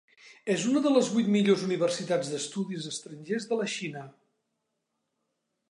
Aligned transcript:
És 0.53 0.63
una 0.69 0.81
de 0.85 0.93
les 0.93 1.09
vuit 1.17 1.27
millors 1.35 1.65
universitats 1.67 2.31
d'estudis 2.33 2.89
estrangers 2.93 3.47
de 3.53 3.61
la 3.61 3.71
Xina. 3.77 4.07